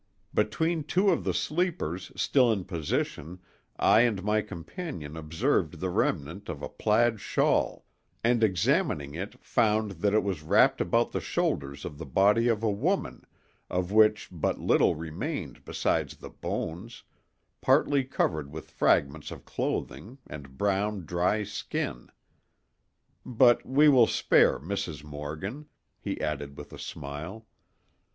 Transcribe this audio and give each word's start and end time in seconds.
Between 0.33 0.83
two 0.83 1.11
of 1.11 1.23
the 1.25 1.31
sleepers 1.35 2.11
still 2.15 2.51
in 2.51 2.65
position 2.65 3.37
I 3.77 4.01
and 4.01 4.23
my 4.23 4.41
companion 4.41 5.15
observed 5.15 5.79
the 5.79 5.91
remnant 5.91 6.49
of 6.49 6.63
a 6.63 6.69
plaid 6.69 7.19
shawl, 7.21 7.85
and 8.23 8.43
examining 8.43 9.13
it 9.13 9.37
found 9.45 9.91
that 10.01 10.15
it 10.15 10.23
was 10.23 10.41
wrapped 10.41 10.81
about 10.81 11.11
the 11.11 11.19
shoulders 11.21 11.85
of 11.85 11.99
the 11.99 12.05
body 12.07 12.47
of 12.47 12.63
a 12.63 12.71
woman, 12.71 13.25
of 13.69 13.91
which 13.91 14.27
but 14.31 14.57
little 14.57 14.95
remained 14.95 15.63
besides 15.65 16.15
the 16.17 16.31
bones, 16.31 17.03
partly 17.61 18.03
covered 18.03 18.51
with 18.51 18.71
fragments 18.71 19.29
of 19.29 19.45
clothing, 19.45 20.17
and 20.25 20.57
brown 20.57 21.05
dry 21.05 21.43
skin. 21.43 22.09
But 23.23 23.67
we 23.67 23.87
will 23.87 24.07
spare 24.07 24.57
Mrs. 24.57 25.03
Morgan," 25.03 25.67
he 25.99 26.19
added 26.19 26.57
with 26.57 26.73
a 26.73 26.79
smile. 26.79 27.45